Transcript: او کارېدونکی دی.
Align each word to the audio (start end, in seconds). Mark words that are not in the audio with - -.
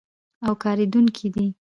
او 0.45 0.51
کارېدونکی 0.63 1.27
دی. 1.33 1.47